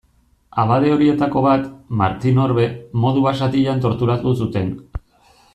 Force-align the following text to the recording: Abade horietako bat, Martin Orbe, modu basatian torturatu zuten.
Abade 0.61 0.93
horietako 0.93 1.43
bat, 1.47 1.67
Martin 2.01 2.41
Orbe, 2.47 2.65
modu 3.07 3.27
basatian 3.29 3.87
torturatu 3.87 4.37
zuten. 4.43 4.77